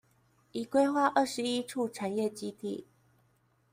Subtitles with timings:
[0.51, 2.87] 已規劃二十一處產業基地